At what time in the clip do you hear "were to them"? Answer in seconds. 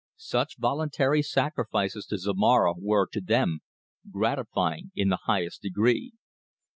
2.75-3.59